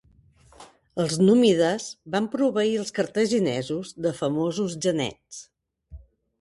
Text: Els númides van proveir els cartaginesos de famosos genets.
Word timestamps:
Els 1.03 1.17
númides 1.23 1.85
van 2.15 2.31
proveir 2.37 2.73
els 2.85 2.91
cartaginesos 2.97 3.95
de 4.07 4.17
famosos 4.25 4.81
genets. 4.89 5.43